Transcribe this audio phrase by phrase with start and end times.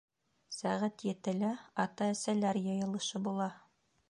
[0.55, 1.51] Сәғәт етелә
[1.87, 3.53] ата-әсәләр йыйылышы була.